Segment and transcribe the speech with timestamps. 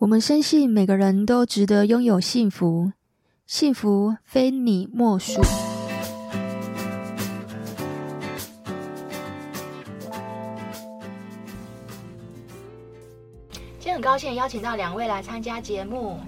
[0.00, 2.90] 我们深信每个人都值得拥有幸福，
[3.46, 5.42] 幸福非你莫属。
[13.78, 16.18] 今天很高兴邀请到两位来参加节目，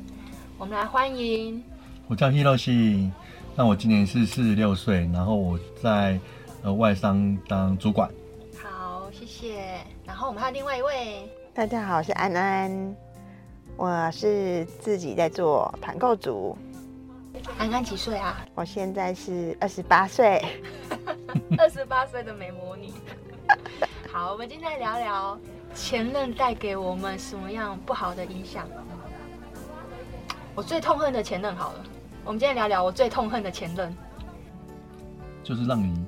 [0.59, 1.64] 我们来欢迎。
[2.09, 3.11] 我叫 Hiroshi，
[3.57, 6.20] 那我今年是四十六岁，然后我在
[6.62, 8.11] 呃外商当主管。
[8.62, 9.79] 好，谢谢。
[10.04, 12.95] 然后我们还有另外一位，大家好，我是安安。
[13.77, 16.57] 我是自己在做团购组。
[17.58, 18.46] 安安几岁啊？
[18.54, 20.40] 我现在是二十八岁。
[21.58, 22.93] 二十八岁的美魔女。
[24.13, 25.39] 好，我们今天来聊聊
[25.75, 28.68] 前任带给我们什么样不好的影响。
[30.54, 31.85] 我最痛恨的前任，好了，
[32.25, 33.92] 我们今天聊聊我最痛恨的前任。
[35.42, 36.06] 就是让你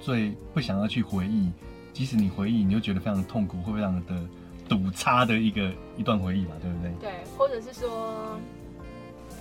[0.00, 1.50] 最不想要去回忆，
[1.92, 4.14] 即使你回忆，你又觉得非常痛苦，会非常的。
[4.68, 6.92] 堵差的一个一段回忆吧，对不对？
[7.00, 8.38] 对，或者是说，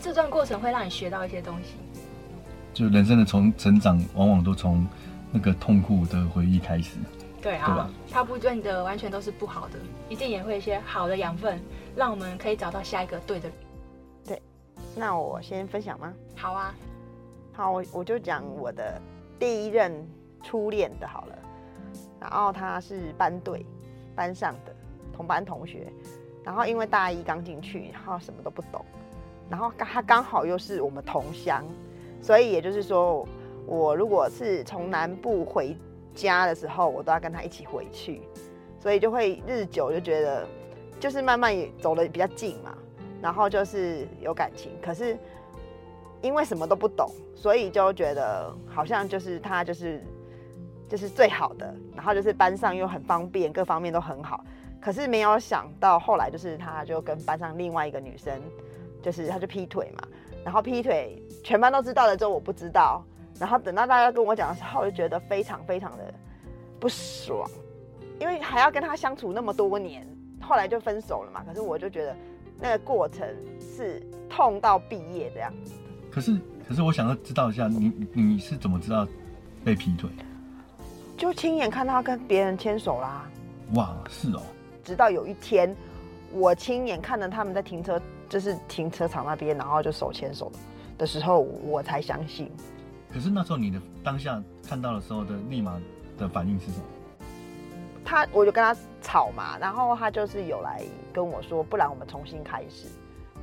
[0.01, 1.75] 这段过程会让你学到一些东西。
[2.73, 4.85] 就人生的从成长，往往都从
[5.31, 6.97] 那个痛苦的回忆开始。
[7.41, 7.89] 对啊，对吧？
[8.11, 11.59] 它不见得完全都是不好的，一定也会一些好的养分，
[11.95, 13.57] 让我们可以找到下一个对的人。
[14.25, 14.41] 对，
[14.95, 16.13] 那我先分享吗？
[16.35, 16.75] 好啊，
[17.53, 18.99] 好，我我就讲我的
[19.39, 19.93] 第一任
[20.43, 21.37] 初恋的好了，
[22.19, 23.65] 然后他是班队
[24.15, 24.74] 班上的。
[25.15, 25.87] 同班同学，
[26.43, 28.83] 然后因为大一刚进去，然后什么都不懂，
[29.49, 31.63] 然后他刚好又是我们同乡，
[32.21, 33.25] 所以也就是说，
[33.65, 35.75] 我如果是从南部回
[36.13, 38.21] 家的时候，我都要跟他一起回去，
[38.79, 40.45] 所以就会日久就觉得，
[40.99, 42.77] 就是慢慢也走得比较近嘛，
[43.21, 45.17] 然后就是有感情，可是
[46.21, 50.03] 因为什么都不懂，所以就觉得好像就是他就是
[50.89, 54.43] 就是最好的，然后就是班上又很方便，各方面都很好。
[54.81, 58.39] 可是没有想到，后来就是他就跟班上另外一个女生，
[59.01, 60.07] 就是他就劈腿嘛，
[60.43, 63.03] 然后劈腿全班都知道了之后我不知道，
[63.39, 66.13] 然后等到大家跟我讲的时候，我就觉得非常非常的
[66.79, 67.49] 不爽，
[68.19, 70.07] 因为还要跟他相处那么多年，
[70.39, 71.43] 后来就分手了嘛。
[71.47, 72.15] 可是我就觉得
[72.59, 73.27] 那个过程
[73.59, 73.99] 是
[74.29, 75.51] 痛到毕业这样。
[76.11, 79.07] 可是可是我想要知道一下，你你是怎么知道
[79.63, 80.09] 被劈腿？
[81.17, 83.27] 就亲眼看他跟别人牵手啦。
[83.73, 84.41] 哇，是哦。
[84.85, 85.75] 直到有一天，
[86.31, 90.49] 我亲眼看着他们在停车，就是停车场那边，然后就手牵手
[90.97, 92.49] 的时候，我才相信。
[93.11, 95.81] 可是那时候你的当下看到的时候的立马
[96.17, 96.85] 的反应是什么？
[98.05, 102.87] 他，我就跟他吵嘛，然后他就是有来跟我说，不然我们重新开始。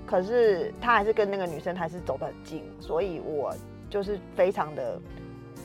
[0.06, 3.52] 可是他还是跟那个女生还是走得很近，所以我
[3.90, 5.00] 就是非常的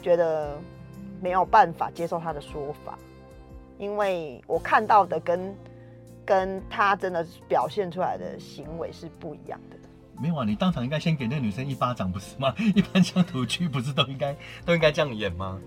[0.01, 0.57] 觉得
[1.21, 2.97] 没有办法接受他的说法。
[3.77, 5.55] 因为我看到的跟
[6.25, 9.77] 跟他真的表现出来的行为是不一样的。
[10.19, 12.53] 没有啊，你当场应该先给那个女生一巴掌，不是吗？
[12.75, 15.59] 一般乡土剧不是都应该都应该这样演吗？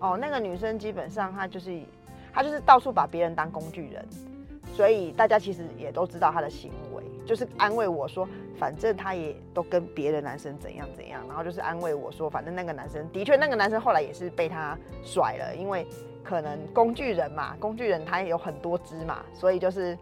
[0.00, 1.80] 哦，那个女生基本上她就是
[2.34, 4.04] 她就是到处把别人当工具人，
[4.74, 8.28] 所以大家其实也都知道她的行为，就是安慰我说，
[8.58, 15.86] 反正她也都跟别的男生怎样怎样，然后就是安慰我说，反正那个男生的确那个男生后来也是被她甩了，因为。
[16.28, 19.96] 可能工具人嘛，工具人他也有很多只嘛，所以就是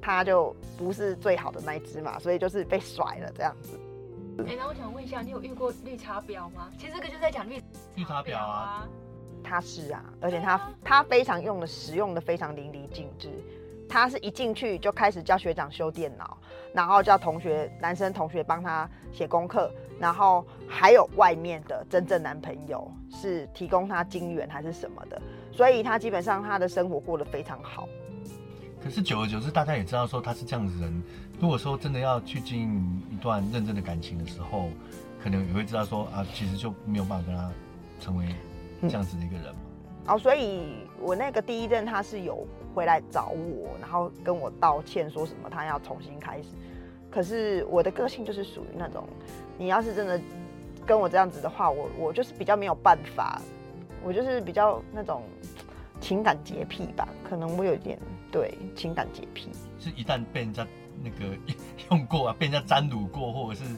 [0.00, 3.80] 他就不是最好的那一只嘛，所以就是被甩了这样子。
[4.46, 6.70] 哎、欸，那我想问一下，你有遇过绿茶婊吗？
[6.78, 7.62] 其实这个就在讲绿
[7.96, 8.86] 绿茶婊啊。
[9.42, 13.30] 他是啊，而且他他非常用的使用的非常淋漓尽致。
[13.88, 16.36] 他是一进去就开始叫学长修电脑，
[16.72, 25.20] 然后叫同学男生同学帮他写功课，然后还有外面的真正男朋友是提供他金援还是什么的，
[25.52, 27.88] 所以他基本上他的生活过得非常好。
[28.82, 31.02] 可是久而久之，大家也知道说他是这样子人。
[31.40, 34.70] 如果说真的要去经营一段认真的感情的时候，
[35.22, 37.50] 可能也会知道说啊，其实就没有办法跟他
[38.00, 38.26] 成为
[38.82, 39.60] 这样子的一个人嘛。
[40.06, 42.46] 哦，所以我那个第一任他是有。
[42.74, 46.48] 回来找我，然后跟我道歉，说什么他要重新开始。
[47.10, 49.04] 可是我的个性就是属于那种，
[49.58, 50.20] 你要是真的
[50.86, 53.42] 跟我这样子的话，我我就是比较没有办法，
[54.04, 55.24] 我就是比较那种
[56.00, 57.98] 情感洁癖吧，可能我有点
[58.30, 59.50] 对情感洁癖。
[59.78, 60.66] 是一旦被人家
[61.02, 61.36] 那个
[61.90, 63.76] 用过啊，被人家沾撸过，或者是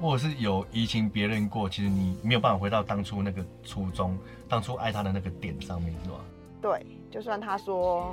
[0.00, 4.18] 或者是有移情别人过，其实你没有办法回到当初那个初衷，
[4.48, 6.16] 当初爱他的那个点上面，是吧？
[6.64, 6.86] 对。
[7.10, 8.12] 就算他说，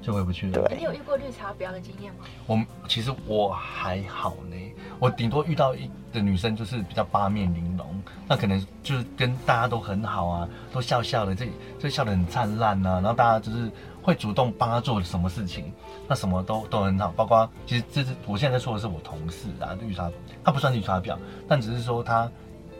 [0.00, 0.70] 就回不去了。
[0.74, 2.20] 你有遇过绿茶婊的经验吗？
[2.46, 4.56] 我其实我还好呢，
[5.00, 7.84] 我顶多遇到一的女生就是比较八面玲珑，
[8.28, 11.48] 那可能就是跟大家都很好啊，都笑笑的，这
[11.78, 13.70] 这笑得很灿烂呐，然后大家就是
[14.02, 15.70] 会主动帮他做什么事情，
[16.08, 17.12] 那什么都都很好。
[17.16, 20.10] 包括其实这是我现在在说的是我同事啊，绿茶
[20.42, 22.30] 她不算绿茶婊，但只是说她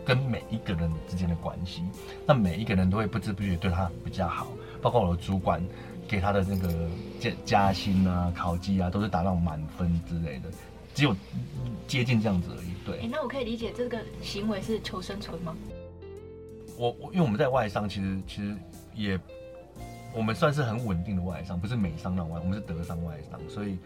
[0.07, 1.83] 跟每一个人之间的关系，
[2.25, 4.47] 那每一个人都会不知不觉对他比较好。
[4.85, 5.65] 包括我的主管
[6.07, 6.69] 给他的那个
[7.19, 10.51] 加加薪啊、考绩啊，都是达到满分之类的，
[10.95, 11.17] 只有
[11.89, 12.69] 接近这样子而已。
[12.85, 15.57] 对，欸、那我可以理解这个行为是求生存吗？
[16.77, 18.55] 我我因为我们在外商，其实其实
[18.95, 19.19] 也。
[20.17, 23.77] 我们算是很稳定的外商，不是美商那种外，我们是德商外商，所以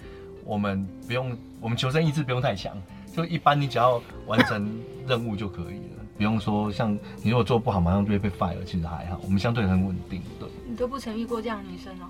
[0.45, 2.77] 我们不用，我们求生意志不用太强，
[3.17, 4.79] 就一般你只要完成
[5.09, 6.93] 任务就可以了，不用说像
[7.23, 10.21] 你如果做不好马上就会被 fire，其实还好，我们相对很稳定。
[10.39, 12.05] 对，你都不曾遇过这样的女生哦？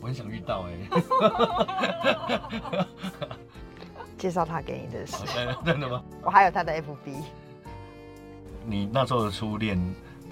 [0.00, 0.70] 我很想遇到哎、
[2.78, 2.86] 欸，
[4.16, 5.16] 介绍她给你认识，
[5.64, 6.00] 真的吗？
[6.22, 7.16] 我还有她的 FB。
[8.64, 9.76] 你那时候的初恋，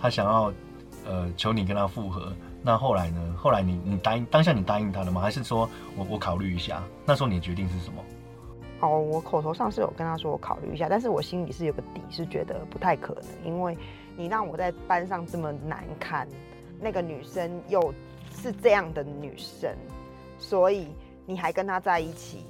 [0.00, 0.52] 他想要
[1.04, 2.32] 呃求你跟他复合。
[2.62, 3.34] 那后来呢？
[3.36, 5.20] 后来你你答应当下你答应他了吗？
[5.20, 6.80] 还是说我我考虑一下？
[7.04, 8.00] 那时候你的决定是什么？
[8.82, 13.76] 哦，我口头上是有跟他说我考虑一下，但是我心里是有个底，是觉得不太可能，因为
[14.16, 16.28] 你让我在班上这么难堪，
[16.80, 17.92] 那个女生又
[18.32, 19.70] 是这样的女生，
[20.38, 20.88] 所以
[21.26, 22.46] 你还跟她在一起，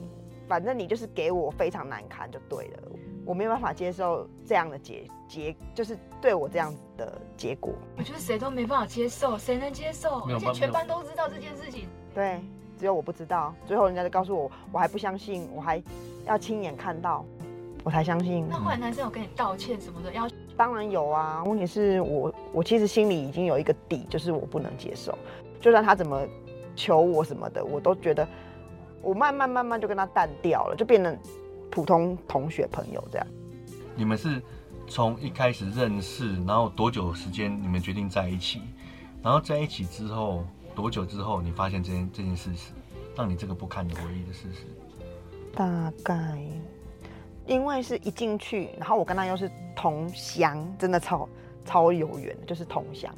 [0.48, 2.78] 反正你就是给我非常难堪就对了。
[3.26, 7.72] 我没有办法接受这样的结结，就是对我这样子的结果。
[7.96, 10.20] 我觉得谁都没办法接受，谁能接受？
[10.28, 11.86] 而且全班都知道这件事情。
[12.14, 12.40] 对，
[12.78, 13.54] 只有我不知道。
[13.66, 15.80] 最后人家就告诉我，我还不相信，我还
[16.24, 17.24] 要亲眼看到，
[17.84, 18.48] 我才相信。
[18.48, 20.12] 那后来男生有跟你道歉什么的？
[20.12, 20.28] 要
[20.60, 21.42] 当然有啊。
[21.44, 25.16] 问题是我，我其实心里已经有一个底，就是我不能接受。
[25.58, 26.20] 就算他怎么
[26.76, 28.28] 求我什么的，我都觉得
[29.00, 31.18] 我慢慢慢慢就跟他淡掉了，就变成。
[31.72, 33.24] 普通同学朋友这样，
[33.94, 34.42] 你们是
[34.88, 38.60] 从一开始认识，然后多久时间你们决定在一起？
[39.22, 40.42] 然后在一起之后
[40.74, 42.72] 多久之后，你发现这件这件事实，
[43.16, 44.66] 让你这个不堪的回忆的事实？
[45.54, 46.42] 大概
[47.50, 51.28] 因为是一进去，然后我跟他又是同乡，真的超
[51.64, 53.12] 超有缘，就是同乡，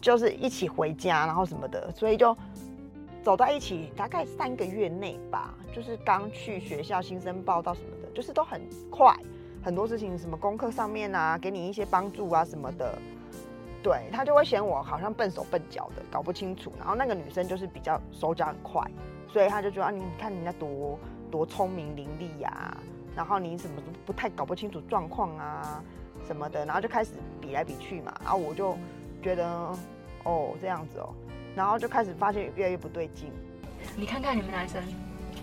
[0.00, 2.34] 就是一起回家，然后什么的，所以就。
[3.24, 9.16] 走在一起大概三个月内吧，就是刚去学校新生报到什么的，就是都很快，
[9.62, 12.98] 很多事情什么功课上面啊，给你一些帮助啊什么的，
[13.80, 16.72] 对，他就会嫌我好像笨手笨脚的，搞不清楚。
[16.76, 18.84] 然后那个女生就是比较手脚很快，
[19.28, 20.98] 所以他就觉得啊，你看人家多
[21.30, 22.76] 多聪明伶俐呀，
[23.16, 25.82] 然后你什么都不太搞不清楚状况啊
[26.26, 28.76] 什么的，然后就开始比来比去嘛，然后我就
[29.22, 29.46] 觉得
[30.24, 31.14] 哦这样子哦。
[31.54, 33.30] 然后就开始发现越来越不对劲。
[33.96, 34.82] 你看看你们男生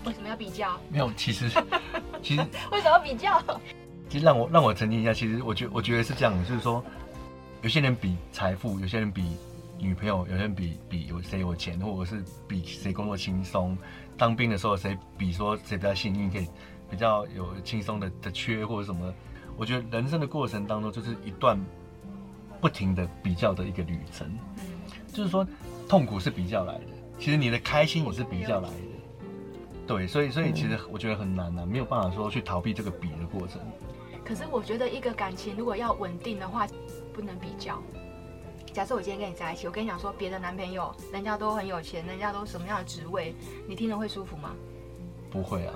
[0.04, 0.76] 为什么要比较？
[0.88, 1.48] 没有，其实
[2.22, 3.40] 其实为什么要比较？
[4.08, 6.82] 其实让我让我澄清一下，其实我觉我觉得是这样的，就是说
[7.62, 9.36] 有些人比财富，有些人比
[9.78, 13.78] 女朋友，有些人比比有谁有钱，或者是比谁工作轻松。
[14.18, 16.48] 当兵的时候谁比说谁比较幸运，可以
[16.90, 19.14] 比较有轻松的的缺或者什么？
[19.56, 21.58] 我觉得人生的过程当中就是一段
[22.60, 24.26] 不停的比较的一个旅程。
[24.56, 24.64] 嗯，
[25.12, 25.46] 就是说。
[25.88, 26.84] 痛苦是比较来的，
[27.18, 28.76] 其实你的开心也是比较来的，
[29.88, 33.60] 对，所以所以其实我觉得很难呐、啊，没有办法说去逃避这个比的过程。
[34.24, 36.64] 可是我觉得一个感情如果要稳定的话，
[37.12, 37.82] 不能比较。
[38.72, 43.34] 假设我今天跟你在一起，我跟你讲说别的男朋友，人家都很有钱，人家都什么样的职位，
[43.66, 44.54] 你听了会舒服吗？
[45.28, 45.74] 不会啊。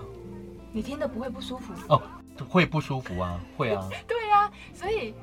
[0.75, 1.73] 你听的不会不舒服？
[1.89, 2.03] 哦，
[2.49, 3.89] 会不舒服啊，会啊。
[4.07, 5.15] 对啊，所以。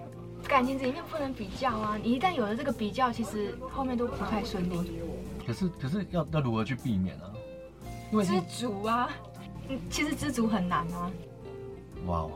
[0.49, 1.95] 感情里面不能比较啊！
[2.01, 4.99] 你一旦有了这个比较，其实后面都不太顺利。
[5.45, 7.31] 可是，可是要要如何去避免呢、啊？
[8.11, 9.07] 因为知足啊，
[9.87, 11.11] 其实知足很难啊。
[12.07, 12.31] 哇哦！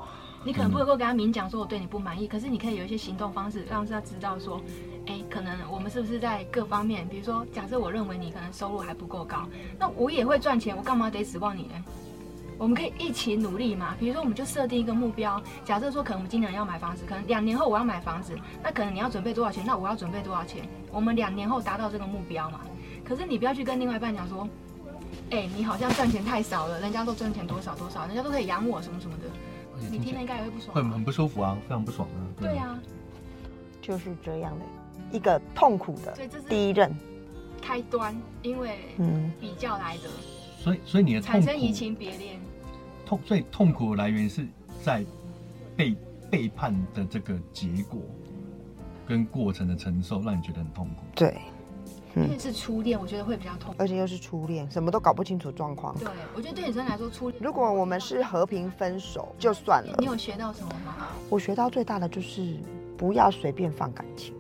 [0.45, 4.62] 你可能不能够跟他明讲说我对你不满意，可是你可以有一些行动方式，让他知道说，
[5.07, 11.84] 哎，可能我们是不是在各方面，比如说，假设我认为你可能收入还不够高，那我也会赚钱，我干嘛得指望你呢？
[12.57, 13.95] 我们可以一起努力嘛？
[14.00, 18.33] 比如说，我们就设定一个目标，假设说，可能我们今年要买房子，可能两年后我要买房子，
[18.63, 19.63] 那可能你要准备多少钱？
[19.65, 20.67] 那我要准备多少钱？
[20.91, 22.62] 我们两年后达到这个目标嘛？
[23.03, 24.47] 可是你不要去跟另外一半讲说，
[25.31, 29.24] 哎、欸，你好像赚钱太少了，人家都赚钱多少多少，人家都可以养我什么什么的，
[29.91, 32.19] 你听了应该也会不爽，会很不舒服啊，非常不爽啊。
[32.39, 32.79] 对，对啊，
[33.81, 34.65] 就是这样的
[35.12, 36.89] 一个痛苦的第一任
[37.62, 40.09] 开端，因为嗯比较来的。
[40.65, 42.39] 所以，所以你的产生移情别恋，
[43.05, 44.48] 痛，所以痛苦的来源是
[44.84, 45.05] 在
[45.77, 45.95] 被
[46.27, 48.01] 背叛的这个结果
[49.07, 51.03] 跟过程的承受，让你觉得很痛苦。
[51.13, 51.38] 对，
[52.15, 55.95] 嗯、因为是初恋，我觉得会比较痛苦，而且又是初恋，什么都搞不清楚状况。
[56.00, 59.95] 对，我觉得对女生来说，初恋如果我们是和平分手就算了。
[60.00, 61.10] 你有学到什么吗？
[61.29, 62.57] 我学到最大的就是
[62.98, 64.34] 不要随便放感情，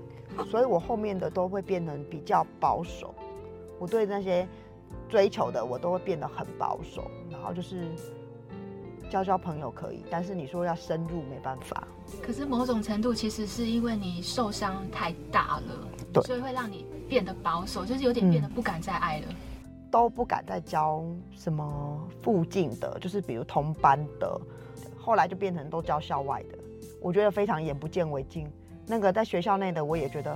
[0.49, 3.13] 所以我后面的都会变得比较保守。
[3.77, 4.47] 我对那些。
[5.09, 7.91] 追求的，我都会变得很保守，然后就是
[9.09, 11.87] 交交朋友可以，但是你说要深入没办法。
[12.21, 19.27] 可是某种程度其实是因为你受伤太大了，对所以会让你变得保守，就是有点变得不敢再爱了，
[19.91, 24.39] 都不敢再交什么附近的，就是比如同班的，
[24.97, 26.57] 后来就变成都交校外的，
[27.01, 28.51] 我觉得非常眼不见为净。
[28.87, 30.31] 那个在学校内的我也觉得，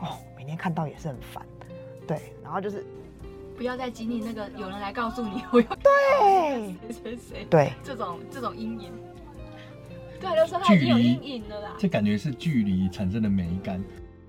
[0.00, 1.46] 哦，每天看到也是很烦，
[2.06, 2.84] 对，然后就是
[3.56, 8.92] 不要再经历那个有人来告诉你 我要对谁谁谁，对这种这种阴影。
[10.20, 11.74] 对，就说他已经有阴影了啦。
[11.78, 13.82] 这感觉是距离产生的美感。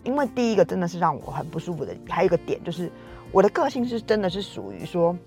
[0.04, 2.92] 因为第一个真的是让我很不舒服的，还有一个点就是
[3.32, 5.18] 我的个性是真的是属于说，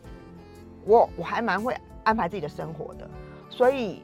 [0.84, 3.10] 我我还蛮会安排自己的生活的，
[3.50, 4.00] 所以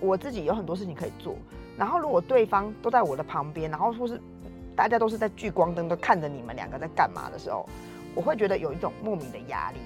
[0.00, 1.36] 我自己有很多事情可以做。
[1.76, 4.20] 然后如果对方都在我的旁边，然后说是
[4.74, 7.68] 大家都是在聚光灯都看着你们两个在干嘛的时候，
[8.14, 9.78] 我会觉得有一种莫名的压力。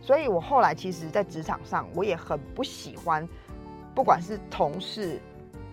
[0.00, 3.28] 所以我后来其实，在职场上我也很不喜欢，
[3.94, 5.20] 不管是同事、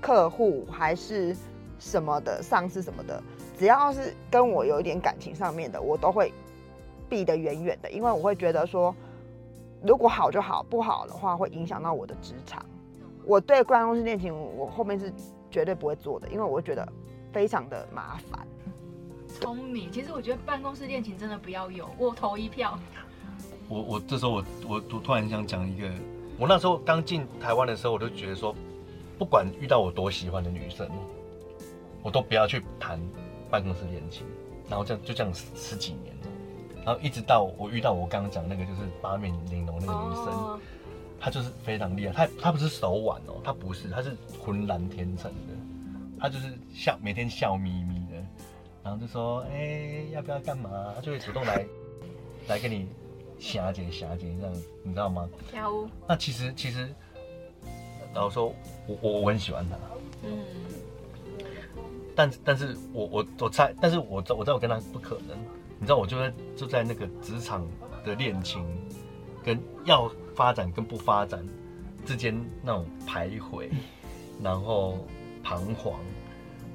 [0.02, 1.36] 客户还是
[1.80, 3.22] 什么的上司什么的，
[3.58, 6.34] 只要是跟我有一点感情上面的，我都会
[7.10, 8.96] 避得远远的，因为我会觉得说，
[9.82, 12.66] 如果好就好，不好的话会影响到我的职场。
[13.26, 15.12] 我对办公室恋情，我后面是。
[15.54, 16.84] 绝对不会做的，因为我觉得
[17.32, 18.48] 非常的麻烦。
[19.44, 22.80] 聪明，其实我觉得办公室恋情真的不要有，我投一票。
[23.68, 25.92] 我我这时候我我我突然想讲一个，
[26.40, 28.56] 我那时候刚进台湾的时候，我就觉得说，
[29.20, 30.90] 不管遇到我多喜欢的女生，
[32.02, 32.98] 我都不要去谈
[33.52, 34.26] 办公室恋情。
[34.70, 36.28] 然后这样就这样十十几年了，
[36.86, 40.26] 然后一直到我遇到我刚刚讲那个就是八面玲珑那个女生。
[40.34, 40.60] 哦
[41.26, 45.54] 他就是非常厉害，他他不是手腕哦，他不是，他是浑然天成的，
[46.20, 48.03] 他就是笑，每天笑眯眯的，
[48.84, 50.94] 然后就说，哎、欸，要不要干嘛？
[50.96, 51.66] 他就会主动来，
[52.48, 52.88] 来跟你
[53.40, 55.30] 霞姐霞姐这样，你知道吗？
[55.50, 55.88] 跳舞。
[56.08, 56.90] 那其实其实，
[58.14, 58.54] 然后说
[58.88, 59.78] 我我我很喜欢他，
[60.24, 60.44] 嗯，
[62.16, 65.38] 但但是我我我猜，但是我知我知道我跟他不可能，
[65.80, 67.66] 你知道我就在就在那个职场
[68.04, 68.66] 的恋情
[69.44, 70.12] 跟要。
[70.36, 71.48] 发展跟不发展
[72.08, 73.70] 之间那种徘徊，
[74.42, 74.98] 然后
[75.44, 76.00] 彷徨，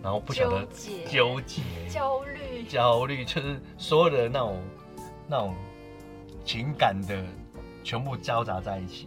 [0.02, 0.66] 然后不晓得
[1.06, 4.62] 纠结、焦虑、焦虑，就是所有的那种
[5.26, 5.54] 那种
[6.44, 7.24] 情感的
[7.82, 9.06] 全部交杂在一起。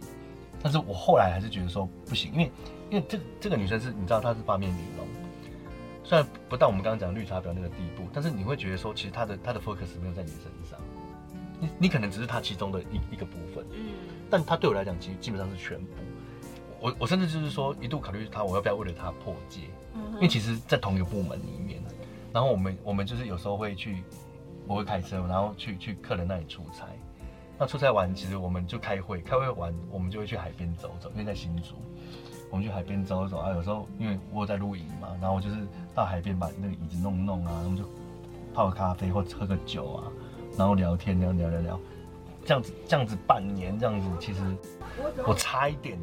[0.62, 2.52] 但是我后来还是觉得说不行，因为
[2.90, 5.06] 因为这这个女生是你知道她是八面玲珑，
[6.04, 10.78] 虽然不到我们刚刚讲绿茶婊那个地步，但是你会觉得说其实她的她的 focus 没有在你身上，
[11.58, 13.94] 你你可能只是她其中的一一个部分，嗯。
[14.30, 15.88] 但她对我来讲，其实基本上是全部。
[16.80, 19.62] 我我甚至就是说，一度考虑她，我要不要为了她破戒？
[20.14, 21.82] 因为其实，在同一个部门里面，
[22.32, 24.02] 然后我们我们就是有时候会去，
[24.66, 26.86] 我会开车，然后去去客人那里出差。
[27.58, 31.74] 那出差完，其实我们就开会，开会完，我们就会去海边走走，因为在新竹，
[32.50, 33.50] 我们去海边走走啊。
[33.50, 35.56] 有时候因为我在露营嘛，然后我就是
[35.94, 37.84] 到海边把那个椅子弄弄啊，然后就
[38.54, 40.10] 泡个咖啡或喝个酒啊，
[40.56, 41.80] 然后聊天，聊聊聊聊。
[42.44, 44.40] 这样子，这样子半年，这样子，其实
[45.24, 45.96] 我差一点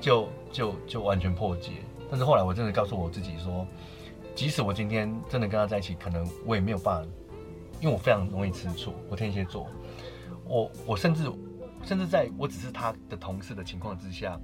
[0.00, 1.72] 就就就完全破戒。
[2.10, 3.66] 但是后来我真的告诉我自己说，
[4.34, 7.08] 即使我今天真的跟他在一起，可能我也没有办法，
[7.80, 8.94] 因为我非常容易吃醋。
[9.08, 9.68] 我天蝎座，
[10.46, 11.30] 我我甚至
[11.84, 14.40] 甚至在我只是他的同事的情况之下，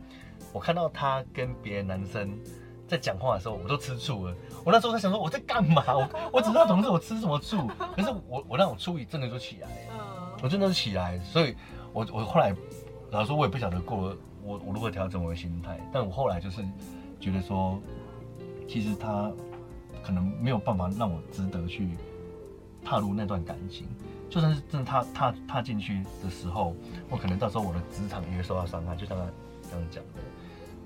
[0.53, 2.39] 我看到他跟别的男生
[2.87, 4.35] 在讲话的时候，我都吃醋了。
[4.65, 5.85] 我那时候在想说，我在干嘛？
[5.89, 7.67] 我我只是他同事，我吃什么醋？
[7.97, 10.39] 可是我我那种醋意真的就起来了。
[10.43, 11.55] 我真的是起来，所以
[11.93, 12.55] 我我后来
[13.11, 15.79] 老实说，我也不晓得过了我我如何调整我的心态。
[15.93, 16.63] 但我后来就是
[17.21, 17.79] 觉得说，
[18.67, 19.31] 其实他
[20.03, 21.91] 可能没有办法让我值得去
[22.85, 23.87] 踏入那段感情。
[24.31, 26.75] 就算是真的踏踏踏进去的时候，
[27.11, 29.25] 我可能到时候我的职场也会受到伤害，就像他
[29.71, 30.21] 这样讲的。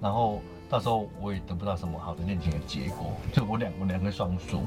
[0.01, 4.63] 然后到时候我也得不到什么好的恋情的结果，就我两我两个双输。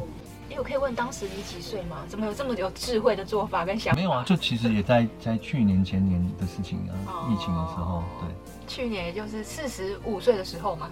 [0.49, 2.05] 哎，我可以问当时你几岁吗？
[2.07, 3.97] 怎么有这么有智慧的做法跟想法？
[3.99, 8.29] 没有啊，就其实也在在去年前年的事情啊，哦、疫情的时候，对。
[8.67, 10.89] 去年也就是四十五岁的时候嘛。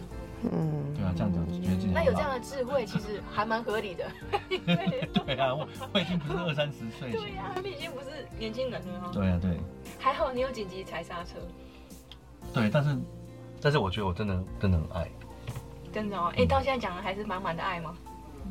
[0.52, 1.92] 嗯，对啊，这样子觉得自己。
[1.94, 4.06] 那有这样的智慧，其实还蛮合理的。
[4.50, 7.12] 对啊，我我已经不是二三十岁。
[7.12, 9.12] 对呀、啊，你已经不是年轻人了。
[9.14, 9.60] 对啊，对。
[10.00, 11.40] 还好你有紧急踩刹车。
[12.54, 12.98] 对，但是
[13.62, 15.10] 但是我觉得我真的真的很爱。
[15.92, 17.96] 真的哦，哎、欸，到现在讲的还是满满的爱吗？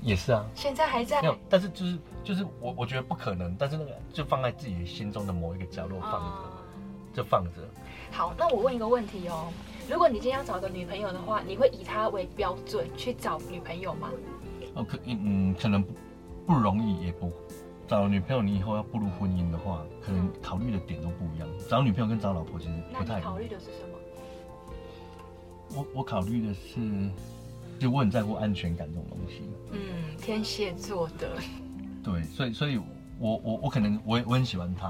[0.03, 6.51] 也是啊，现在还在没有，但是就是就是我我觉得不可能，但是那个就放在自己心中的某一个角落放着，哦、
[7.15, 7.51] 就放着。
[8.11, 9.53] 好，那我问一个问题哦，
[9.91, 14.11] 如果你今天要找个女朋友的话，你会以她为标准去找女朋友吗？
[14.75, 15.85] 哦，可嗯可能
[16.47, 17.31] 不容易，也不
[17.87, 21.49] 找女朋友，你以后要步入婚姻的话，可能考虑的点都不一样。
[21.69, 23.99] 找女朋友跟找老婆其实不太考虑的是什么？
[25.77, 27.11] 我我考虑的是，
[27.79, 29.43] 就我很在乎安全感这种东西。
[29.73, 31.29] 嗯，天蝎座的。
[32.03, 32.79] 对，所以所以
[33.19, 34.89] 我我我可能我我很喜欢他，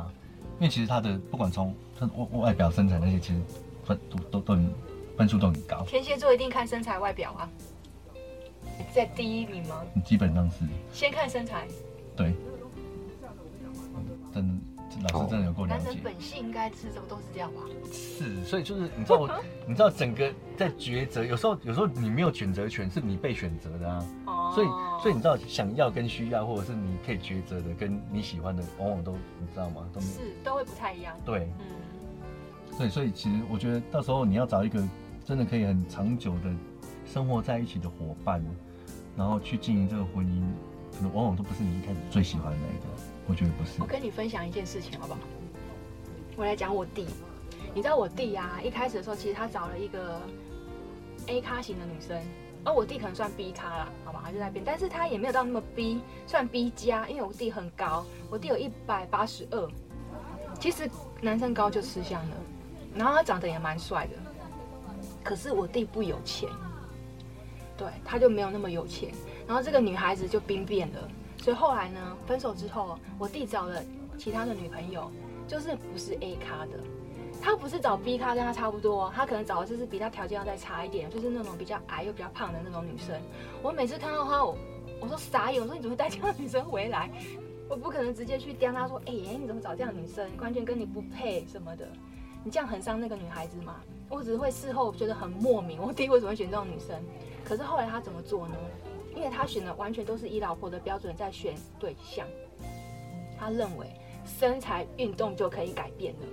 [0.59, 3.41] 因为其实他的不管从他外外表、身材那些，其实
[3.85, 4.75] 分都都都很
[5.17, 5.85] 分数都很高。
[5.87, 7.49] 天蝎座一定看身材外表啊，
[8.93, 9.83] 在第一名吗？
[10.05, 10.65] 基本上是。
[10.93, 11.67] 先看身材。
[12.17, 12.35] 对。
[14.33, 14.43] 真
[15.03, 15.75] 的，老师真的有够了解。
[15.77, 17.61] 男生本性应该是都都是这样吧？
[17.93, 19.31] 是，所以就是你知道我，
[19.67, 24.07] 你知道整个在抉择，有时候有时候你没有选择权，是你被选择的啊。
[24.27, 24.53] 哦。
[24.55, 24.67] 所以
[25.03, 29.89] 所以你知道，想要跟需要，或者是你可以抉择的，跟你喜欢的，往往都你知道吗？
[29.93, 31.17] 都是都会不太一样。
[31.25, 31.49] 对。
[31.61, 31.65] 嗯。
[32.79, 34.83] 对，所以其实我觉得到时候你要找一个
[35.25, 36.51] 真的可以很长久的
[37.07, 38.45] 生活在一起的伙伴，
[39.17, 40.43] 然后去经营这个婚姻，
[40.97, 42.87] 可能往往都不是你一开始最喜欢的那一个。
[43.27, 43.81] 我觉得不是。
[43.81, 45.21] 我跟你分享一件事情，好不好？
[46.37, 47.07] 我来讲我弟。
[47.75, 50.21] 你知道我弟呀、啊，一开始的时候，其实他找了一个
[51.27, 52.21] A 咖型的女生，
[52.65, 59.71] 而我弟可能算 B 咖啦，好吧，他就在变，但是他也没有到那么 B，算 B 加，因为我弟很高，我弟有一百八十二。
[60.61, 60.89] 其实
[61.21, 62.37] 男生高就吃香了，
[62.95, 64.13] 然后他长得也蛮帅的，
[65.23, 66.49] 可是我弟不有钱，
[67.77, 69.13] 对，他就没有那么有钱，
[69.47, 71.09] 然后这个女孩子就兵变了。
[71.39, 73.83] 所以后来呢，分手之后，我弟找了
[74.17, 75.11] 其他的女朋友，
[75.47, 76.79] 就是不是 A 咖的，
[77.43, 83.15] 他不是找 B 咖跟他差不多，他可能找的就是比他条件要再差一点，就是那种比较矮又比较胖的那种女生。
[83.63, 84.57] 我每次看到他，我
[85.01, 87.11] 我说傻眼，我说你怎么带这样的女生回来？
[87.69, 90.31] 我不可能直接去刁他说，哎、你怎么找这样的女生？
[90.39, 91.89] 完全跟你不配什么的，
[92.45, 93.77] 你这样很伤那个女孩子嘛。
[94.09, 96.95] 我只是会事后觉得很莫名，我弟为什么会选这种女生？
[97.43, 98.55] 可是后来他怎么做呢？
[99.17, 102.27] 因为他选的完全都是以老婆的标准在选对象，
[103.39, 103.87] 他认为
[104.25, 106.27] 身材运动就可以改变了，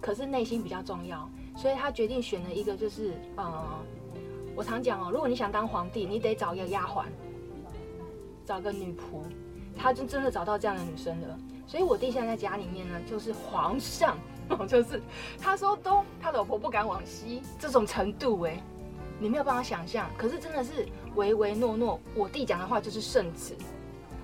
[0.00, 3.78] 可是内心比较重要，所以他决定选了一个就是，呃，
[4.56, 7.04] 我常讲哦，如果你想当皇帝，你得找一个丫鬟，
[8.44, 9.22] 找个女仆，
[9.76, 11.38] 他就真的找到这样的女生了。
[11.66, 14.18] 所以我弟现在在家里面呢，就是皇上，
[14.68, 15.00] 就是
[15.40, 18.60] 他说东，他老婆不敢往西，这种程度哎。
[19.20, 22.00] 你没有办法想象，可是真的是唯唯诺诺。
[22.16, 23.54] 我弟讲的话就是圣旨，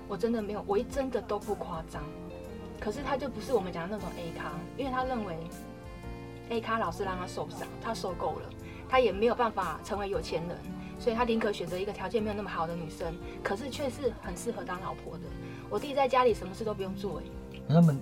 [0.05, 2.03] 我真的没有，我一真的都不夸张。
[2.77, 5.37] 可是他就不是我们讲的那种 A 咖，因为他认为
[6.49, 8.49] A 咖老是让他受伤，他受够了，
[8.89, 10.57] 他也没有办法成为有钱人，
[10.99, 15.23] 所以他宁可选择一个条件没有那么好的女生，可是却是很适合当老婆的。
[15.69, 17.21] 我弟在家里什么事都不用做，
[17.53, 17.97] 哎，他们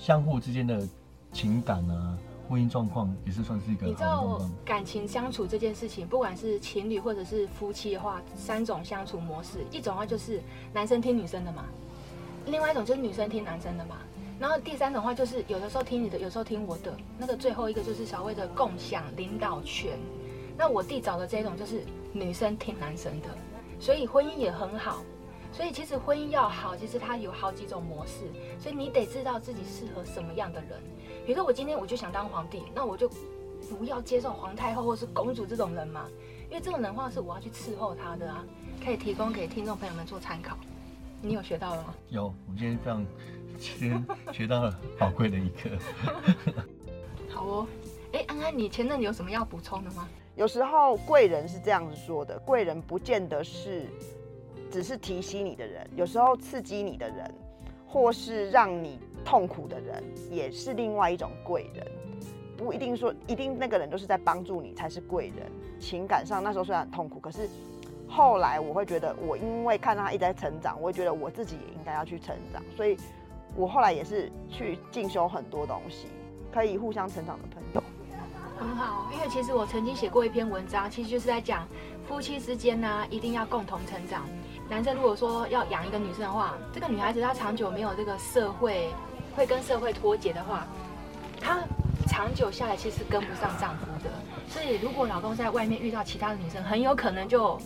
[0.00, 0.88] 相互之间的
[1.34, 2.16] 情感啊。
[2.46, 3.86] 婚姻状况也是算是一个。
[3.86, 11.64] 你知道感情相处这件事情，不管是情侣或者是夫妻的话，三种相处模式，一种的话就是男生听女生的嘛，
[12.44, 13.96] 另外一种就是女生听男生的嘛，
[14.38, 19.98] 然后第三种的话就是有的时候听你的，有时候听我的，那个最后一个就是所谓的共享领导权。
[20.54, 23.28] 那我弟找的这种就是女生听男生的，
[23.80, 25.02] 所以婚姻也很好。
[25.50, 28.24] 所以其实婚姻要好，其实它有好几种模式，
[28.58, 30.70] 所以你得知道自己适合什么样的人。
[31.24, 36.06] 比如说我今天我就想当皇帝，那我就不要接受皇太后或是公主这种人嘛，
[36.50, 38.44] 因为这种人话是我要去伺候他的啊，
[38.84, 40.56] 可以提供给听众朋友们做参考。
[41.22, 41.94] 你有学到了吗？
[42.10, 43.06] 有，我今天非常
[43.58, 45.70] 今天学到了宝贵的一课。
[47.32, 47.66] 好哦，
[48.12, 50.06] 哎，安安，你前任有什么要补充的吗？
[50.36, 53.86] 有时候贵人是这样子说的，贵人不见得是
[54.70, 57.34] 只是提醒你的人，有时候刺激你的人，
[57.86, 58.98] 或是让你。
[59.24, 61.86] 痛苦的人也是另外一种贵人，
[62.56, 65.50] 不一定说一定那个人都是在帮助你才是贵人。
[65.80, 67.48] 情感上那时候虽然很痛苦，可是
[68.08, 72.96] 后来我会觉得，我因为看到他一直在成长，我会觉得我自己也应该要去成长，所以
[73.56, 76.06] 我后来也是去进修很多东西，
[76.52, 77.82] 可以互相成长的朋友。
[78.56, 81.66] 很好，因为其实我曾经写过一篇文章，其实就是在讲
[82.06, 84.24] 夫妻之间呢，一定要共同成长。
[84.70, 88.88] 男生如果说要养一个女生的话，这个女孩子她长久没有这个社会。
[89.34, 90.66] 会跟社会脱节的话，
[91.40, 91.60] 她
[92.06, 94.10] 长久下来其实跟不上丈夫的。
[94.48, 97.58] 所以如果老公在外面遇到其他的女生，很有可能就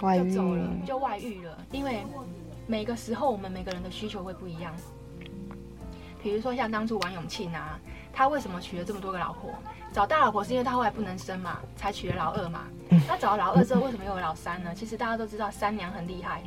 [0.00, 1.58] 就走了，就外遇了。
[1.70, 2.04] 因为
[2.66, 4.72] 每个时候我们每个人的需求会不一样。
[6.22, 7.78] 比如说像当初王永庆啊，
[8.12, 9.50] 他为什么娶了这么多个老婆？
[9.92, 12.64] 找大老婆是因为他后来不能生嘛，才娶了老二嘛。
[13.06, 14.74] 那找了老二之后，为什么又有老三呢？
[14.74, 16.42] 其实大家都知道，三娘很厉害。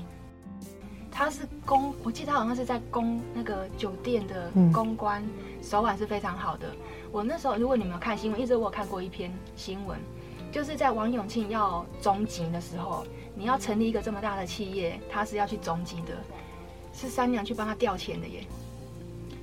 [1.22, 6.68] 他是公，我记得他好像是在公那个酒店的公关，嗯、手腕是非常好的。
[7.12, 10.00] 我那时候，如果你们有看新闻，一直我有看过一篇新闻，
[10.52, 13.06] 就是在王永庆要中级的时候，
[13.36, 16.18] 你要成立一个这么大的企业，他是要去中级的。
[16.92, 18.44] 是三娘去帮他调钱的耶。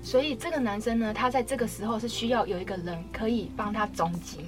[0.02, 4.46] 所以这个男生呢，他在这个时候是需要有一个人可以帮他总集，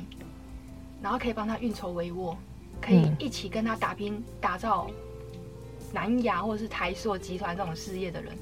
[1.01, 2.35] 然后可以帮他运筹帷幄，
[2.81, 4.91] 可以一起跟他打拼，打造
[5.93, 8.33] 南亚或者是台塑集团这种事业的人。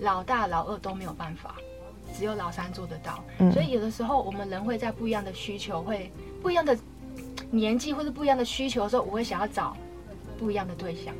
[0.00, 1.56] 老大、老二都没有办法，
[2.16, 3.22] 只有老三做得到。
[3.52, 6.10] 所以有的时候我们人会在不一样的需求，会
[6.42, 6.76] 不一样的
[7.50, 9.76] 年纪或者不一样的需求的时候，我会想要找
[10.38, 11.14] 不一样的对象。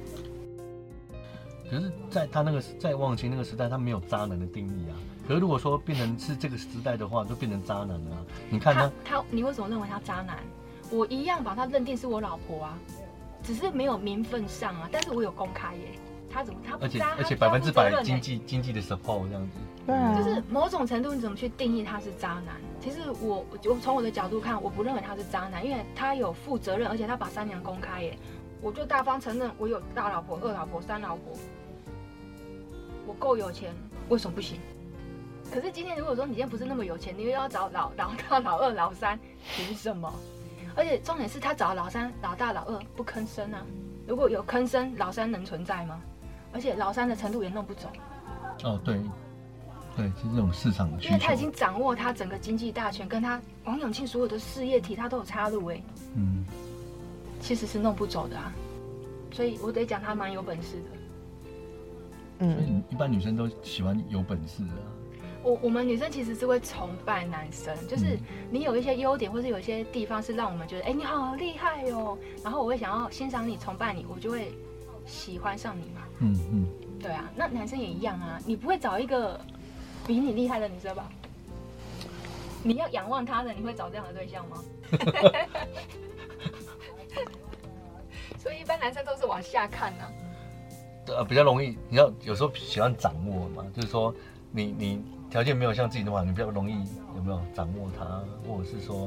[1.71, 4.97] 可是，在他那个在忘情那个时代，他没有渣男的定义啊。
[5.29, 8.25] 可是如果说变成是这个时代的话，就变成渣男了啊。
[8.49, 10.39] 你看他，他，你为什么认为他渣男？
[10.91, 12.79] 我一样把他认定是我老婆啊，
[13.43, 15.83] 只是没有名分上啊，但是我有公开耶。
[16.33, 16.87] 他怎么他不渣？
[16.87, 19.59] 而且而且百分之百经济经济的 support 这样子。
[19.85, 20.15] 对啊。
[20.17, 22.55] 就是某种程度，你怎么去定义他是渣男？
[22.81, 28.17] 其实我我从我的角度看，我不认为他是渣男，因为他有负责任，而且他把三娘公开耶。
[28.63, 31.35] 我就大方承认，我有大老婆、二老婆、三老婆。
[33.07, 33.75] 我够有钱，
[34.09, 34.61] 为什么不行？
[35.53, 39.19] 可是今天如果说你今天不是那么有钱，你又要找老老大、老二、老三，
[39.57, 40.13] 凭什么？
[40.77, 43.65] 而且重点是他找老三、老大、老二不吭声啊！
[44.07, 46.01] 如果有吭声，老三能存在吗？
[46.53, 47.89] 而且老三的程度也弄不走。
[48.65, 49.01] 哦，对，
[49.97, 51.09] 对，是这种市场的需求。
[51.09, 55.83] 因为他已经掌握他整个经济大权，跟他王永庆所有的事业体，他都有插入哎。
[56.17, 56.45] 嗯，
[57.41, 58.53] 其实是弄不走的啊，
[59.33, 60.89] 所以我得讲他蛮有本事的。
[62.41, 64.91] 嗯，所以一般女生都喜欢有本事的啊。
[65.43, 68.19] 我我们女生其实是会崇拜男生，就是
[68.51, 72.19] 你有一些优点，或是有一些地方是让我们觉得，哎，你好厉害哦。
[72.45, 74.53] 然后我会想要欣赏你、崇拜你，我就会
[75.07, 76.03] 喜欢上你嘛。
[76.19, 76.67] 嗯嗯。
[77.01, 78.39] 对啊，那男生也一样啊。
[78.45, 79.41] 你不会找一个
[80.07, 81.09] 比你厉害的女生吧？
[82.63, 84.63] 你要仰望他的，你会找这样的对象吗？
[88.39, 90.13] 所以一般男生都是往下看呢、啊。
[91.17, 94.15] 呃，比较容易，你要有时候喜欢掌握嘛，就是说
[94.51, 96.75] 你你条件没有像自己那么好，你比较容易
[97.15, 98.05] 有没有掌握它，
[98.47, 99.07] 或者是说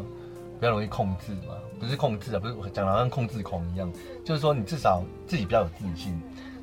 [0.60, 1.56] 比较容易控制嘛？
[1.80, 3.92] 不是控制啊，不是讲的像控制狂一样，
[4.24, 6.18] 就是说你至少自己比较有自信。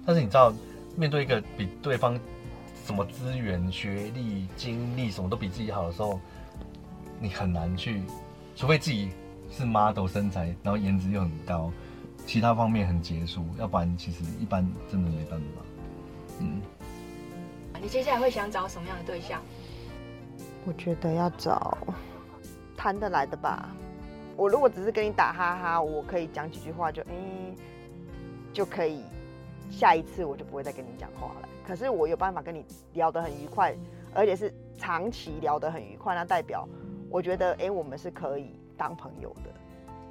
[0.07, 0.53] 但是你知道，
[0.97, 2.19] 面对一个比对方
[2.87, 6.19] 什么资源、学历、经历什么都比自己好的时候，
[7.21, 8.03] 你很难去，
[8.57, 9.11] 除非自己
[9.51, 11.71] 是 model 身材，然后颜值又很高。
[12.27, 15.63] 其他方面很结束，要不然其实一般真的没办法。
[16.39, 16.63] 嗯，
[17.83, 19.41] 你接下来会想找什么样的对象？
[20.67, 21.79] 我觉得要找
[22.77, 23.71] 谈得来的吧。
[24.37, 27.55] 我如果只是跟你打哈哈，我可以讲几句话就，诶、
[28.53, 29.03] 就可以。
[29.71, 31.49] 下一次我就不会再跟你讲话了。
[31.65, 32.65] 可是我有办法跟你
[32.95, 33.73] 聊得很愉快，
[34.13, 36.69] 而且是长期聊得很愉快，那代表
[37.09, 39.51] 我觉得，哎、欸，我们是可以当朋友的。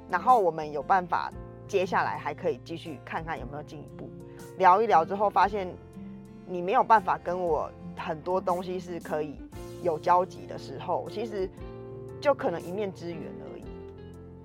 [0.08, 1.30] 然后我们有办法。
[1.68, 4.10] 接下来还可以继续看看有没有进一步
[4.58, 5.72] 聊一聊之后，发现
[6.50, 9.36] 你没有办法跟我很多东西是可以
[9.84, 11.48] 有交集的时候，其实
[12.20, 13.62] 就可能一面之缘而已。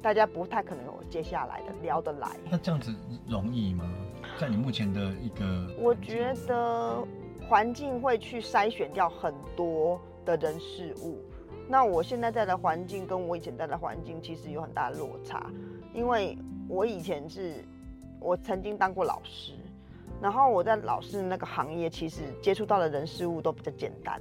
[0.04, 2.30] 大家不太可能有接下来的聊得来。
[2.52, 2.94] 那这样子
[3.28, 3.92] 容易吗？
[4.40, 7.04] 在你目前的一个，我觉得
[7.50, 11.18] 环境会去筛选掉很多的人事物。
[11.68, 15.50] 那我现在在的环境跟我以前在的环境其实有很大的落差，
[15.94, 16.38] 因为。
[16.68, 17.64] 我以前是，
[18.20, 19.54] 我曾经当过老师，
[20.22, 24.20] 然后我在老师那个行业，其实接触到的人事物都比较简单。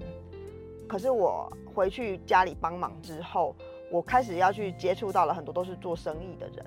[0.87, 3.55] 可是我回去家里帮忙之后，
[3.91, 6.67] 我开始要去接触到了很多都是做生意的人。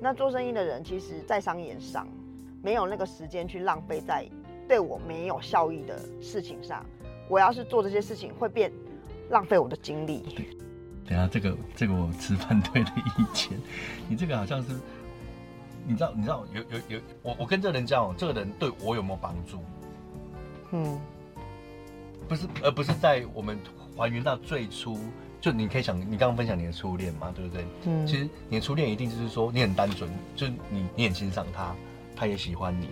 [0.00, 2.08] 那做生意的人，其实在商言商，
[2.62, 4.26] 没有那个时间去浪费在
[4.66, 6.84] 对我没有效益的事情上。
[7.28, 8.72] 我要是做这些事情，会变
[9.28, 10.22] 浪费我的精力。
[11.06, 13.52] 等下，这个这个我持反对的意见。
[14.08, 14.70] 你这个好像是。
[15.86, 19.58] 你知道，你知道有有有我我跟这个人交往，这个人对我有没有帮助？
[20.70, 21.00] 嗯，
[22.28, 23.58] 不是，而不是在我们
[23.96, 24.98] 还原到最初，
[25.40, 27.66] 就你可以想，你刚刚分享你的初恋嘛，对不对？
[27.84, 31.74] 嗯，其实你的初恋一定就是说你很单纯，就是你你很欣赏他，
[32.16, 32.88] 他也喜欢你，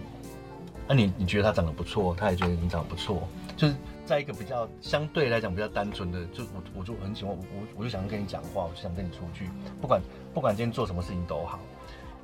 [0.86, 3.26] 那、啊、你你觉得他长得不错，他也觉得你长得不错，
[3.56, 3.74] 就是
[4.04, 9.48] 在一个比较相对来讲比较单纯的，就我我就很喜欢我我我就想跟你讲话，我就想跟你出去，
[9.80, 10.02] 不管
[10.34, 11.60] 不管今天做什么事情都好。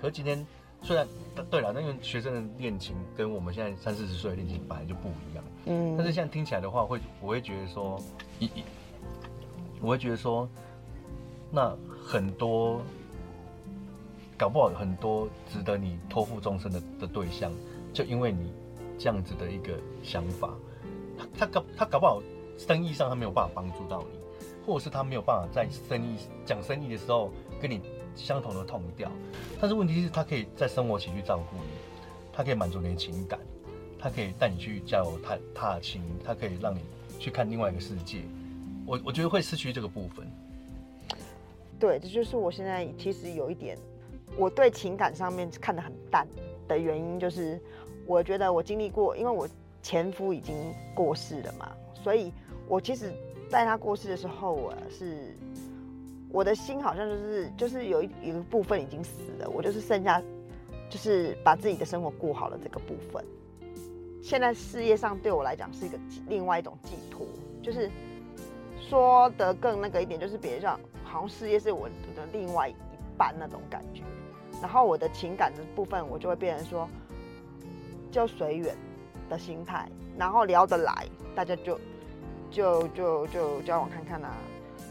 [0.00, 0.46] 可是今天
[0.82, 1.06] 虽然
[1.50, 8.00] 对了，那个学生的恋情跟我们现在三四十岁的恋情本来就不一样，嗯，但是现在听起来的话，会我会觉得说，
[8.38, 8.62] 一一，
[9.80, 10.48] 我会觉得说，
[11.50, 12.80] 那很多
[14.36, 17.50] 搞不好很多值得你托付终身的的对象，
[17.92, 18.52] 就因为你
[18.98, 20.50] 这样子的一个想法，
[21.18, 22.22] 他他搞他搞不好
[22.58, 24.18] 生意上他没有办法帮助到你，
[24.66, 27.30] 或者是他没有办法在生意讲生意的时候
[27.60, 27.80] 跟你。
[28.16, 29.12] 相同的痛调，
[29.60, 31.70] 但是问题是，他可以在生活起去照顾你，
[32.32, 33.38] 他可以满足你的情感，
[33.98, 36.80] 他可以带你去郊游踏踏青，他可以让你
[37.18, 38.22] 去看另外一个世界。
[38.86, 40.26] 我我觉得会失去这个部分。
[41.78, 43.76] 对，这就是我现在其实有一点，
[44.36, 46.26] 我对情感上面看得很淡
[46.66, 47.60] 的原因，就是
[48.06, 49.46] 我觉得我经历过，因为我
[49.82, 50.54] 前夫已经
[50.94, 51.70] 过世了嘛，
[52.02, 52.32] 所以
[52.66, 53.12] 我其实
[53.50, 55.34] 在他过世的时候，我是
[56.36, 60.22] 我的心好像就是就是有一有一部分已经死了，我就是剩下
[60.90, 63.24] 就是把自己的生活过好了这个部分。
[64.22, 67.26] 现在事业上对我来讲是一个另外一种寄托，
[67.62, 67.90] 就是
[68.78, 70.78] 说得更那个一点，就是别像。
[71.04, 72.74] 好像事业是我的另外一
[73.16, 74.02] 半那种感觉，
[74.60, 76.86] 然后我的情感的部分，我就会变成说，
[78.10, 78.76] 就随缘
[79.30, 81.80] 的心态，然后聊得来，大家就
[82.50, 84.36] 就就就交往看看啊，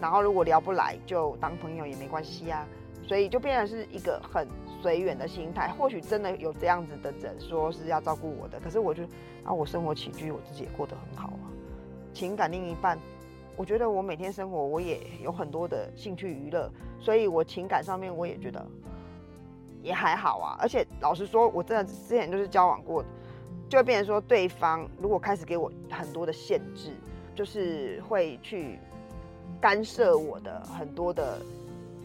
[0.02, 2.66] 然后如果聊不来，就当朋友也没关系啊，
[3.08, 4.48] 所以就变成是一个很
[4.82, 5.70] 随缘的心态。
[5.78, 9.04] 或许真的有这样子的人说是要照顾我的，可是我就
[9.44, 11.48] 啊，我生活起居我自己也过得很好啊，
[12.14, 13.00] 情感另一半。
[13.58, 18.66] 我觉得我每天生活，我也有很多的兴趣娱乐，所以我情感上面我也觉得
[19.82, 20.58] 也还好啊。
[20.60, 23.02] 而且老实说，我真的之前就是交往过，
[23.70, 26.92] 就会变成说，对方如果开始给我很多的限制，
[27.34, 28.78] 就是会去
[29.62, 31.40] 干涉我的很多的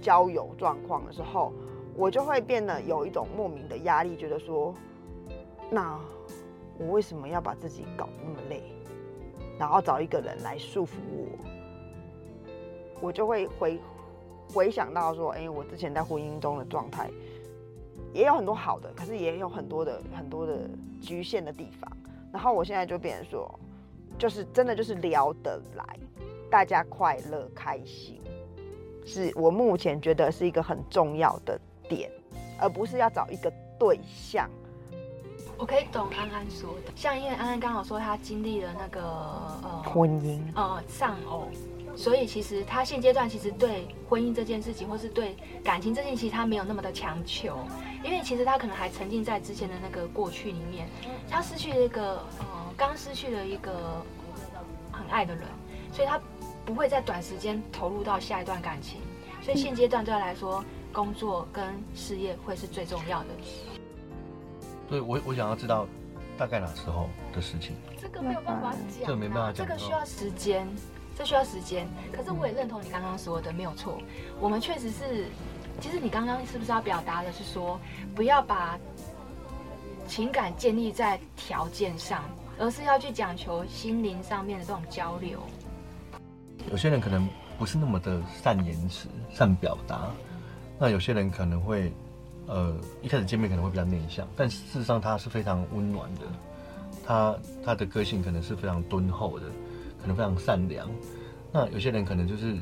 [0.01, 1.53] 交友状况的时候，
[1.95, 4.75] 我就会变得有一种莫名的压力，觉得说，
[5.71, 5.99] 那
[6.79, 8.63] 我为什么要把自己搞那么累？
[9.59, 11.39] 然后找一个人来束缚我，
[13.03, 13.79] 我就会回
[14.55, 17.11] 回想到说，哎，我之前在婚姻中的状态
[18.15, 20.69] 也有很多好的，可是也有很多的很多的
[21.03, 21.93] 局限的地方。
[22.33, 23.61] 然后我现在就变成说，
[24.19, 25.85] 就是真的就是聊得来，
[26.51, 28.21] 大家快乐开心，
[29.07, 31.59] 是我目前觉得是一个很重要的
[31.89, 32.11] 点，
[32.59, 34.51] 而不是要找一个对象。
[35.57, 41.49] 我可以懂安安说的，像因为安安刚好说她经历了那个呃婚姻呃丧偶，
[41.95, 47.59] 所以其实她现阶段其实对婚姻这件事情，或是对感情这件事情，她没有那么的强求，
[48.03, 50.89] 因为其实她可能还沉浸在之前的那个过去里面，
[51.29, 54.03] 她失去了一个呃刚失去了一个
[54.91, 55.45] 很爱的人，
[55.93, 56.19] 所以她
[56.71, 59.01] 不会在短时间投入到下一段感情，
[59.43, 61.65] 所以现阶段对他来说，工作跟
[61.97, 63.27] 事业会是最重要的。
[64.89, 65.87] 对，我我想要知道
[66.39, 67.75] 大概哪时候的事情。
[68.01, 70.67] 这个没有办法讲，这个没办法讲，这个需要时间，
[71.19, 71.89] 这需要时间。
[72.13, 74.01] 可是我也认同你刚刚说的，没有错。
[74.39, 75.27] 我们确实是，
[75.81, 77.81] 其实你刚刚是不是要表达的是说，
[78.15, 78.79] 不要把
[80.07, 82.25] 情感建立在条件上，
[82.59, 85.41] 而是要去讲求心灵上面的这种交流。
[86.71, 90.11] 有些人可能不是那么的善言辞、善表达，
[90.79, 91.93] 那有些人可能会。
[92.47, 96.23] 呃，一开始见面可能会比较内向，但事实上他是非常温暖的，
[97.07, 99.47] 他他的个性可能是非常敦厚的，
[100.01, 100.91] 可能非常善良。
[101.53, 102.57] 那有些人可能就是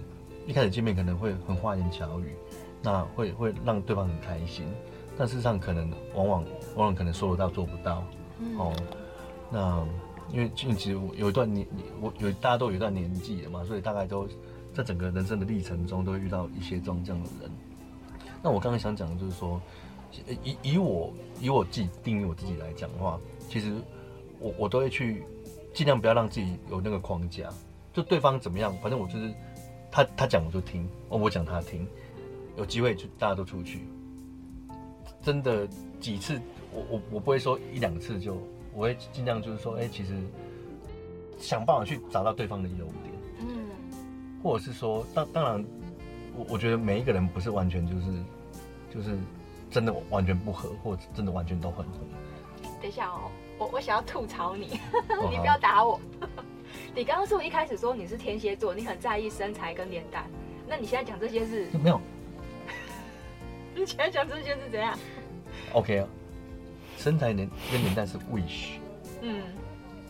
[0.47, 2.37] 一开始见面可能会很花言巧语，
[2.83, 4.67] 那会会让对方很开心，
[5.17, 8.05] 但事实上可能往往往往可能说得到做不到。
[8.59, 8.77] 哦，
[9.51, 9.83] 那
[10.33, 11.67] 因为其实有一段年，
[12.01, 14.29] 我有大家都有一段年纪了嘛，所以大概都
[14.75, 17.51] 在整个人生的历程中都会遇到一些这种这样的人。
[18.43, 19.61] 那我刚刚想讲的就是说，
[20.45, 23.75] 以以我以我自己定义我自己来讲的话，其实
[24.39, 25.23] 我我都会去
[25.75, 27.49] 尽量不要让自己有那个框架，
[27.93, 29.33] 就对方怎么样，反正我就是
[29.91, 31.87] 他他讲我就听，哦我讲他听，
[32.57, 33.81] 有机会就大家都出去。
[35.21, 35.67] 真的
[36.01, 36.41] 几次，
[36.73, 38.37] 我我我不会说一两次就，
[38.79, 40.15] 我会尽量就是说，哎，其实
[41.37, 43.67] 想办法去找到对方的优点，嗯，
[44.41, 45.65] 或者是说，当当然。
[46.37, 48.13] 我我觉得每一个人不是完全就是，
[48.95, 49.19] 就是
[49.73, 51.99] 真的完全不合，或者真的完全都很合。
[52.81, 54.67] 等一下哦，我我想要吐槽你，
[55.29, 56.01] 你不要打我。
[56.95, 60.31] 你刚刚是不是一开始说你是天蝎座，你很在意身材跟脸蛋？
[60.69, 61.67] 那你现在讲这些是？
[61.83, 62.01] 没有。
[63.75, 64.97] 你现在讲这些是怎样
[65.73, 66.09] ？OK 啊，
[66.99, 68.73] 身材年跟年代是 wish。
[69.23, 69.41] 嗯。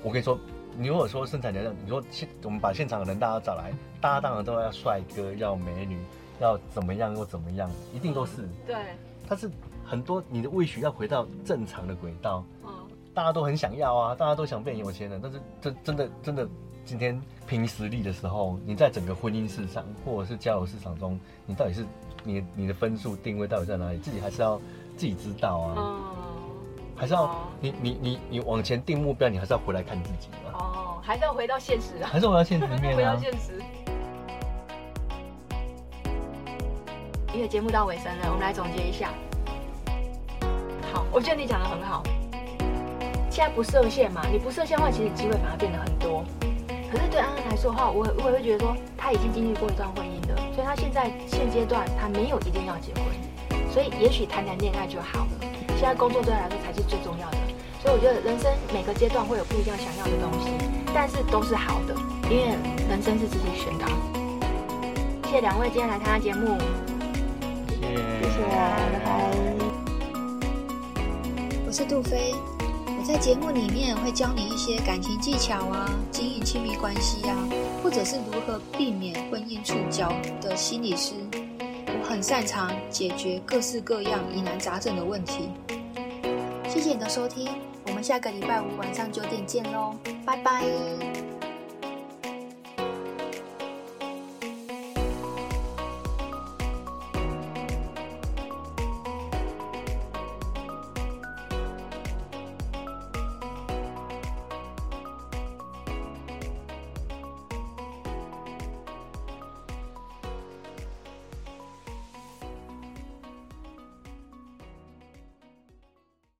[0.02, 0.36] 我跟你说。
[0.80, 5.98] 你如果说身材年代，你说现我们把现场的人大家找来，大家当然都要帅哥，要美女，
[6.38, 8.42] 要怎么样又怎么样，一定都是。
[8.42, 8.76] 嗯、对。
[9.28, 9.50] 但是
[9.84, 12.70] 很多你的 wish 要回到正常的轨道，嗯，
[13.12, 16.48] 大家都很想要啊，大家都想变有钱人，但是这真的真的
[16.84, 21.84] 今天凭实力的时候，你在整个婚姻市场或者是交友市场中，你到底是
[22.22, 23.98] 你你的分数定位到底在哪里？
[23.98, 24.60] 自己还是要
[24.96, 25.74] 自己知道啊。
[25.76, 26.17] 嗯。
[26.98, 27.30] 还是要
[27.60, 30.58] 你你你你往前定目标，你还是要回来看自己嘛。
[30.58, 32.10] 哦，还是要回到现实啊。
[32.12, 32.96] 还是回到现实面啊。
[32.96, 33.62] 回到现实。
[37.32, 39.10] 因为节目到尾声了，我们来总结一下。
[40.92, 42.02] 好，我觉得你讲的很好。
[43.30, 46.24] 现在不设限嘛，你不设限的话，其实机会反而变得很多。
[46.90, 53.04] 可是对安安来说的话，我我也会觉得说，他已经经历过一段婚姻了，所以他现在现阶段他没有一定要结婚，
[53.70, 55.47] 所以也许谈谈恋爱就好了。
[55.78, 57.38] 现在工作对他来说才是最重要的，
[57.80, 60.50] 所以我觉得人生每个阶段会有不一样想要的东西，
[60.92, 62.46] 但是都是好的，因为
[62.88, 63.86] 人生是自己选的。
[65.26, 66.58] 谢谢两位今天来参加节目，
[67.68, 68.40] 谢谢，谢谢，
[68.92, 69.30] 拜拜。
[71.64, 72.34] 我是杜飞，
[72.98, 77.36] 我在节目里面会教你一些感情技巧啊，经营亲密关系啊，
[77.84, 80.10] 或者是如何避免婚姻触礁
[80.40, 81.14] 的心理师。
[82.08, 85.50] 很擅长解决各式各样疑难杂症的问题。
[86.66, 87.50] 谢谢你的收听，
[87.86, 89.94] 我们下个礼拜五晚上九点见喽，
[90.24, 91.27] 拜拜。